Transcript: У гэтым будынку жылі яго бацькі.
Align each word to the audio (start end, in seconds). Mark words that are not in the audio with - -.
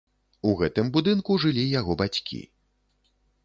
У 0.51 0.53
гэтым 0.61 0.89
будынку 0.95 1.37
жылі 1.45 1.67
яго 1.79 1.99
бацькі. 2.03 2.43